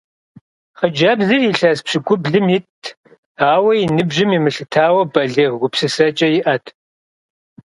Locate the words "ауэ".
3.51-3.71